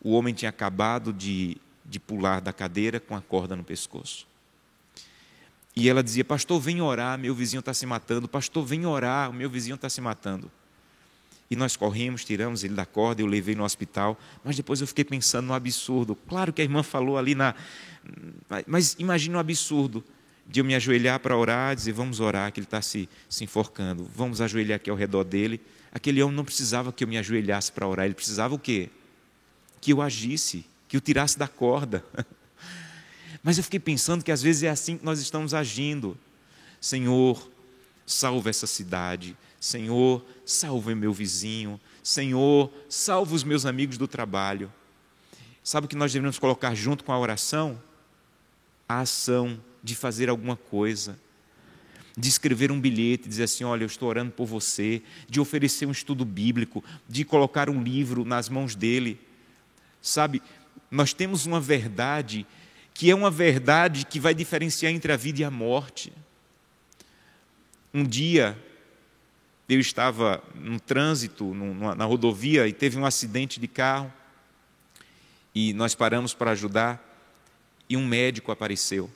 [0.00, 4.28] o homem tinha acabado de, de pular da cadeira com a corda no pescoço.
[5.74, 8.28] E ela dizia: Pastor, vem orar, meu vizinho está se matando.
[8.28, 10.50] Pastor, vem orar, o meu vizinho está se matando.
[11.50, 14.18] E nós corremos, tiramos ele da corda, eu levei no hospital.
[14.44, 16.14] Mas depois eu fiquei pensando no absurdo.
[16.14, 17.54] Claro que a irmã falou ali na.
[18.66, 20.04] Mas imagina o absurdo
[20.46, 24.08] de eu me ajoelhar para orar, dizer, vamos orar, que ele está se, se enforcando.
[24.14, 25.60] Vamos ajoelhar aqui ao redor dele.
[25.92, 28.88] Aquele homem não precisava que eu me ajoelhasse para orar, ele precisava o quê?
[29.80, 32.04] Que eu agisse, que eu tirasse da corda.
[33.42, 36.16] Mas eu fiquei pensando que às vezes é assim que nós estamos agindo.
[36.80, 37.50] Senhor,
[38.06, 39.36] salva essa cidade.
[39.60, 41.78] Senhor, salve meu vizinho.
[42.02, 44.72] Senhor, salva os meus amigos do trabalho.
[45.62, 47.80] Sabe o que nós devemos colocar junto com a oração?
[48.88, 51.18] A ação de fazer alguma coisa,
[52.16, 55.92] de escrever um bilhete, dizer assim: Olha, eu estou orando por você, de oferecer um
[55.92, 59.20] estudo bíblico, de colocar um livro nas mãos dele.
[60.00, 60.42] Sabe,
[60.90, 62.46] nós temos uma verdade
[62.94, 66.12] que é uma verdade que vai diferenciar entre a vida e a morte.
[67.92, 68.58] Um dia,
[69.74, 74.12] eu estava no trânsito, na rodovia, e teve um acidente de carro.
[75.54, 77.00] E nós paramos para ajudar,
[77.88, 79.10] e um médico apareceu.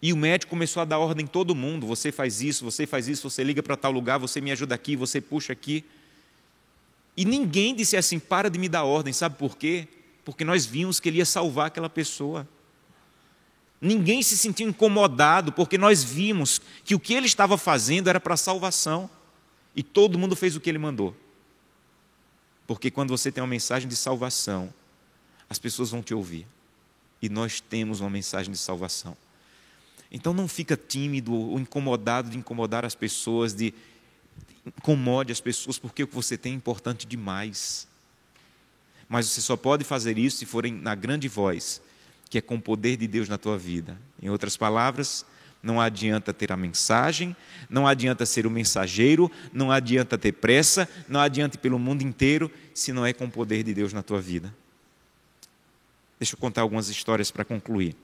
[0.00, 3.08] E o médico começou a dar ordem em todo mundo: você faz isso, você faz
[3.08, 5.84] isso, você liga para tal lugar, você me ajuda aqui, você puxa aqui.
[7.16, 9.86] E ninguém disse assim: para de me dar ordem, sabe por quê?
[10.24, 12.48] Porque nós vimos que ele ia salvar aquela pessoa.
[13.80, 18.36] Ninguém se sentiu incomodado, porque nós vimos que o que ele estava fazendo era para
[18.36, 19.10] salvação.
[19.76, 21.14] E todo mundo fez o que ele mandou.
[22.66, 24.72] Porque quando você tem uma mensagem de salvação,
[25.48, 26.46] as pessoas vão te ouvir.
[27.20, 29.16] E nós temos uma mensagem de salvação.
[30.10, 33.74] Então não fica tímido ou incomodado de incomodar as pessoas, de
[34.66, 37.86] incomode as pessoas, porque o que você tem é importante demais.
[39.08, 41.80] Mas você só pode fazer isso se forem na grande voz,
[42.30, 44.00] que é com o poder de Deus na tua vida.
[44.20, 45.24] Em outras palavras,
[45.66, 47.36] não adianta ter a mensagem,
[47.68, 52.50] não adianta ser o mensageiro, não adianta ter pressa, não adianta ir pelo mundo inteiro,
[52.72, 54.54] se não é com o poder de Deus na tua vida.
[56.20, 57.96] Deixa eu contar algumas histórias para concluir.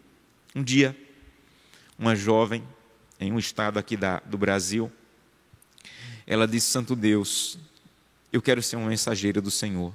[0.56, 0.96] Um dia,
[1.96, 2.64] uma jovem,
[3.20, 4.90] em um estado aqui da, do Brasil,
[6.26, 7.58] ela disse: Santo Deus,
[8.32, 9.94] eu quero ser uma mensageira do Senhor,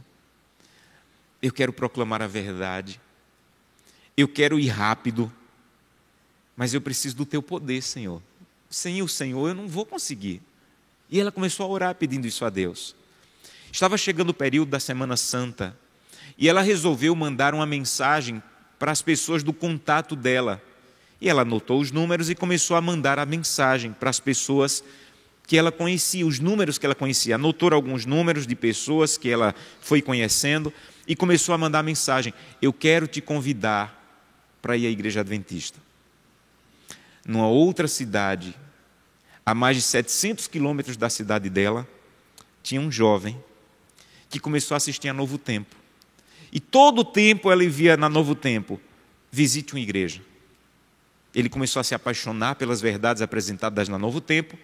[1.42, 3.00] eu quero proclamar a verdade,
[4.16, 5.30] eu quero ir rápido,
[6.58, 8.20] mas eu preciso do teu poder, Senhor.
[8.68, 10.42] Sem o Senhor eu não vou conseguir.
[11.08, 12.96] E ela começou a orar pedindo isso a Deus.
[13.72, 15.78] Estava chegando o período da Semana Santa
[16.36, 18.42] e ela resolveu mandar uma mensagem
[18.80, 20.62] para as pessoas do contato dela.
[21.22, 24.84] E ela anotou os números e começou a mandar a mensagem para as pessoas
[25.46, 27.36] que ela conhecia, os números que ela conhecia.
[27.36, 30.74] Anotou alguns números de pessoas que ela foi conhecendo
[31.08, 33.96] e começou a mandar a mensagem: Eu quero te convidar
[34.62, 35.87] para ir à igreja adventista.
[37.28, 38.56] Numa outra cidade,
[39.46, 41.86] a mais de 700 quilômetros da cidade dela,
[42.64, 43.38] tinha um jovem
[44.30, 45.76] que começou a assistir a Novo Tempo.
[46.52, 48.80] E todo o tempo ela via na Novo Tempo:
[49.30, 50.22] visite uma igreja.
[51.36, 54.58] Ele começou a se apaixonar pelas verdades apresentadas na Novo Tempo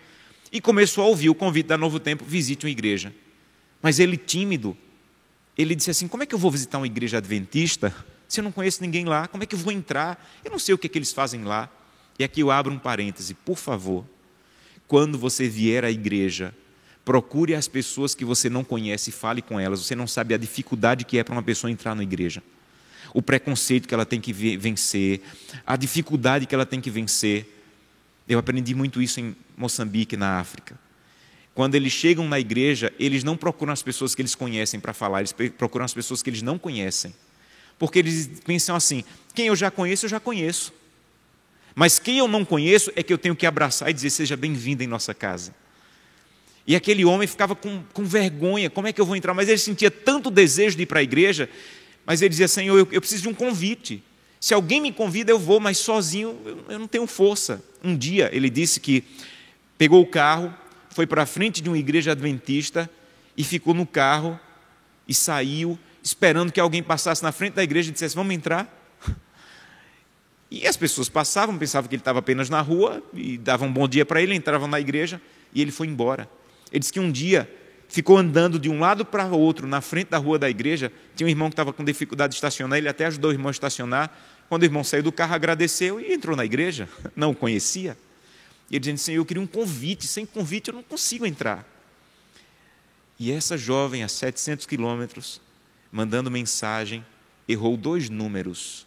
[0.52, 3.14] e começou a ouvir o convite da Novo Tempo: visite uma igreja.
[3.82, 4.78] Mas ele, tímido,
[5.58, 7.94] ele disse assim: como é que eu vou visitar uma igreja adventista
[8.26, 9.28] se eu não conheço ninguém lá?
[9.28, 10.32] Como é que eu vou entrar?
[10.46, 11.70] Eu não sei o que, é que eles fazem lá.
[12.18, 14.06] E aqui eu abro um parêntese, por favor.
[14.88, 16.54] Quando você vier à igreja,
[17.06, 19.82] Procure as pessoas que você não conhece e fale com elas.
[19.82, 22.42] Você não sabe a dificuldade que é para uma pessoa entrar na igreja.
[23.14, 25.22] O preconceito que ela tem que vencer,
[25.68, 27.46] a dificuldade que ela tem que vencer.
[28.28, 30.80] Eu aprendi muito isso em Moçambique, na África.
[31.54, 35.20] Quando eles chegam na igreja, eles não procuram as pessoas que eles conhecem para falar,
[35.20, 37.14] eles procuram as pessoas que eles não conhecem.
[37.78, 39.04] Porque eles pensam assim:
[39.36, 40.74] quem eu já conheço, eu já conheço.
[41.76, 44.84] Mas quem eu não conheço é que eu tenho que abraçar e dizer: seja bem-vindo
[44.84, 45.54] em nossa casa.
[46.66, 49.34] E aquele homem ficava com, com vergonha: como é que eu vou entrar?
[49.34, 51.50] Mas ele sentia tanto desejo de ir para a igreja,
[52.06, 54.04] mas ele dizia: Senhor, eu, eu preciso de um convite.
[54.40, 57.64] Se alguém me convida, eu vou, mas sozinho eu, eu não tenho força.
[57.84, 59.04] Um dia ele disse que
[59.78, 60.54] pegou o carro,
[60.90, 62.90] foi para a frente de uma igreja adventista
[63.36, 64.40] e ficou no carro
[65.08, 68.83] e saiu, esperando que alguém passasse na frente da igreja e dissesse: Vamos entrar?
[70.54, 73.88] E as pessoas passavam, pensavam que ele estava apenas na rua e davam um bom
[73.88, 75.20] dia para ele, entravam na igreja
[75.52, 76.30] e ele foi embora.
[76.72, 77.52] Ele disse que um dia
[77.90, 80.94] ficou andando de um lado para o outro, na frente da rua da igreja.
[81.16, 83.52] Tinha um irmão que estava com dificuldade de estacionar, ele até ajudou o irmão a
[83.52, 84.16] estacionar.
[84.48, 86.88] Quando o irmão saiu do carro, agradeceu e entrou na igreja.
[87.16, 87.98] Não o conhecia.
[88.70, 90.06] E ele dizendo: Senhor, eu queria um convite.
[90.06, 91.68] Sem convite eu não consigo entrar.
[93.20, 95.42] E essa jovem, a 700 quilômetros,
[95.92, 97.04] mandando mensagem,
[97.48, 98.86] errou dois números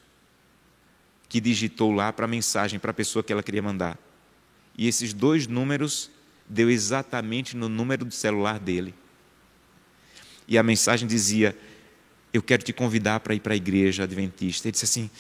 [1.29, 3.99] que digitou lá para a mensagem, para a pessoa que ela queria mandar.
[4.77, 6.11] E esses dois números
[6.49, 8.95] deu exatamente no número do celular dele.
[10.47, 11.57] E a mensagem dizia:
[12.33, 14.69] Eu quero te convidar para ir para a igreja adventista.
[14.69, 15.11] Ele disse assim: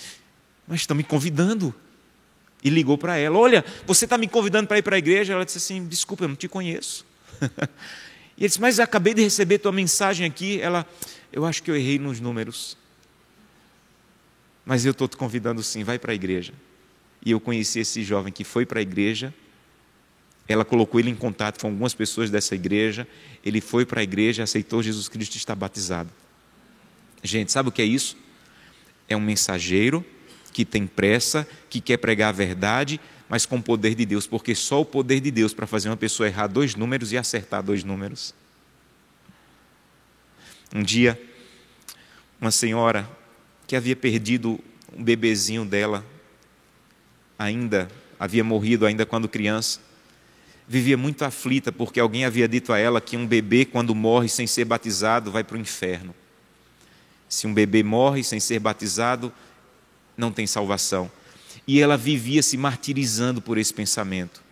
[0.66, 1.74] Mas estão me convidando.
[2.62, 5.32] E ligou para ela: Olha, você está me convidando para ir para a igreja?
[5.32, 7.04] Ela disse assim: Desculpa, eu não te conheço.
[8.36, 10.60] e ele disse: Mas acabei de receber tua mensagem aqui.
[10.60, 10.86] Ela:
[11.32, 12.76] Eu acho que eu errei nos números.
[14.66, 16.52] Mas eu estou te convidando sim, vai para a igreja.
[17.24, 19.32] E eu conheci esse jovem que foi para a igreja
[20.48, 23.06] ela colocou ele em contato com algumas pessoas dessa igreja.
[23.44, 26.10] Ele foi para a igreja, aceitou Jesus Cristo e está batizado.
[27.22, 28.16] Gente, sabe o que é isso?
[29.08, 30.04] É um mensageiro
[30.52, 34.54] que tem pressa, que quer pregar a verdade, mas com o poder de Deus, porque
[34.54, 37.82] só o poder de Deus para fazer uma pessoa errar dois números e acertar dois
[37.82, 38.32] números.
[40.74, 41.20] Um dia,
[42.40, 43.08] uma senhora
[43.66, 44.60] que havia perdido
[44.96, 46.04] um bebezinho dela,
[47.38, 49.80] ainda havia morrido ainda quando criança,
[50.66, 54.46] vivia muito aflita porque alguém havia dito a ela que um bebê, quando morre sem
[54.46, 56.14] ser batizado, vai para o inferno.
[57.28, 59.32] Se um bebê morre sem ser batizado,
[60.16, 61.10] não tem salvação.
[61.66, 64.42] E ela vivia se martirizando por esse pensamento.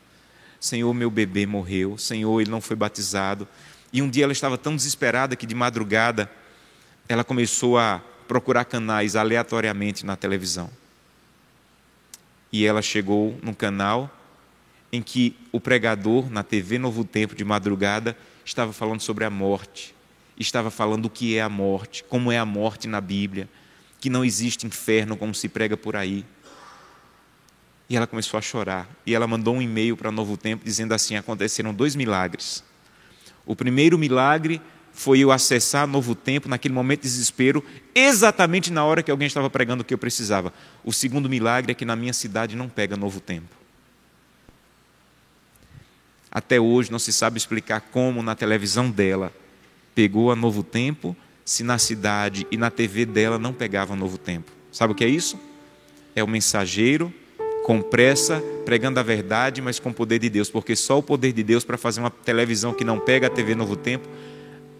[0.59, 3.47] Senhor, meu bebê morreu, Senhor, ele não foi batizado.
[3.93, 6.31] E um dia ela estava tão desesperada que de madrugada
[7.09, 10.71] ela começou a procurar canais aleatoriamente na televisão.
[12.53, 14.11] E ela chegou no canal
[14.93, 19.95] em que o pregador, na TV Novo Tempo de madrugada, estava falando sobre a morte,
[20.39, 23.49] estava falando o que é a morte, como é a morte na Bíblia,
[24.01, 26.25] que não existe inferno como se prega por aí.
[27.89, 28.89] E ela começou a chorar.
[29.05, 32.63] E ela mandou um e-mail para Novo Tempo dizendo assim: aconteceram dois milagres.
[33.45, 34.61] O primeiro milagre
[34.95, 37.63] foi eu acessar Novo Tempo naquele momento de desespero,
[37.95, 40.55] exatamente na hora que alguém estava pregando o que eu precisava.
[40.85, 43.49] O segundo milagre é que na minha cidade não pega Novo Tempo.
[46.31, 49.33] Até hoje não se sabe explicar como na televisão dela
[49.95, 54.51] pegou a Novo Tempo, se na cidade e na TV dela não pegava Novo Tempo.
[54.73, 55.39] Sabe o que é isso?
[56.15, 57.13] É o mensageiro
[57.65, 61.33] com pressa, pregando a verdade, mas com o poder de Deus, porque só o poder
[61.33, 64.07] de Deus para fazer uma televisão que não pega a TV Novo Tempo,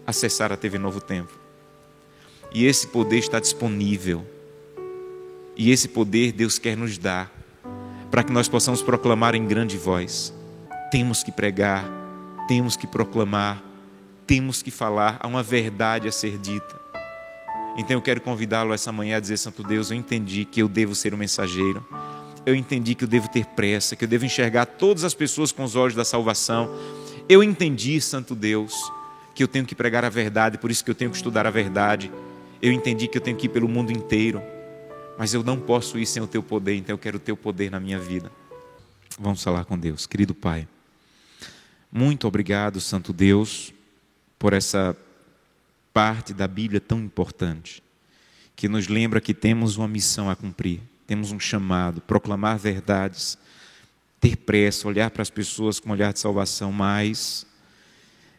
[0.05, 1.33] acessar a TV Novo Tempo.
[2.53, 4.25] E esse poder está disponível.
[5.57, 7.31] E esse poder Deus quer nos dar,
[8.11, 10.33] para que nós possamos proclamar em grande voz
[10.91, 11.83] temos que pregar,
[12.47, 13.61] temos que proclamar
[14.25, 16.79] temos que falar, há uma verdade a ser dita.
[17.77, 20.95] Então eu quero convidá-lo essa manhã a dizer: Santo Deus, eu entendi que eu devo
[20.95, 21.85] ser um mensageiro.
[22.45, 25.63] Eu entendi que eu devo ter pressa, que eu devo enxergar todas as pessoas com
[25.63, 26.69] os olhos da salvação.
[27.27, 28.73] Eu entendi, Santo Deus,
[29.35, 31.51] que eu tenho que pregar a verdade, por isso que eu tenho que estudar a
[31.51, 32.09] verdade.
[32.61, 34.41] Eu entendi que eu tenho que ir pelo mundo inteiro,
[35.17, 37.69] mas eu não posso ir sem o teu poder, então eu quero o teu poder
[37.69, 38.31] na minha vida.
[39.19, 40.65] Vamos falar com Deus, querido Pai.
[41.91, 43.73] Muito obrigado, Santo Deus,
[44.39, 44.95] por essa
[45.93, 47.83] parte da Bíblia tão importante,
[48.55, 53.37] que nos lembra que temos uma missão a cumprir, temos um chamado, proclamar verdades,
[54.19, 57.45] ter pressa, olhar para as pessoas com um olhar de salvação, mas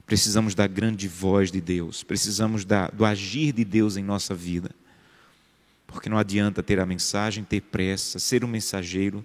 [0.07, 4.71] precisamos da grande voz de Deus, precisamos da, do agir de Deus em nossa vida.
[5.87, 9.25] Porque não adianta ter a mensagem, ter pressa, ser um mensageiro,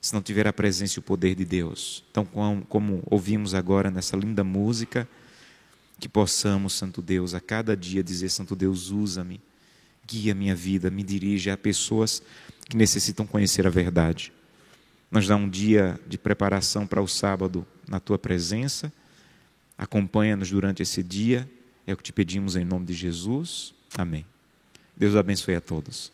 [0.00, 2.04] se não tiver a presença e o poder de Deus.
[2.10, 5.08] Então, como, como ouvimos agora nessa linda música,
[5.98, 9.40] que possamos, Santo Deus, a cada dia dizer: Santo Deus, usa-me,
[10.06, 12.22] guia minha vida, me dirige a pessoas
[12.68, 14.32] que necessitam conhecer a verdade.
[15.10, 18.92] Nos dá um dia de preparação para o sábado na tua presença.
[19.80, 21.50] Acompanha-nos durante esse dia.
[21.86, 23.72] É o que te pedimos em nome de Jesus.
[23.96, 24.26] Amém.
[24.94, 26.12] Deus abençoe a todos.